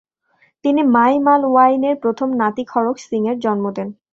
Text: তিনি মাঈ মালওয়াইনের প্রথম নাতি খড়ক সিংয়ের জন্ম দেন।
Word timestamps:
তিনি 0.65 0.81
মাঈ 0.95 1.13
মালওয়াইনের 1.19 1.95
প্রথম 2.03 2.29
নাতি 2.33 2.63
খড়ক 2.67 2.97
সিংয়ের 2.99 3.37
জন্ম 3.39 3.65
দেন। 3.71 3.89